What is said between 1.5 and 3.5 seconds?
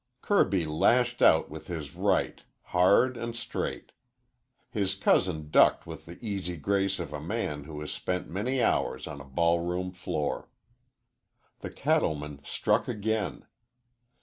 with his right, hard and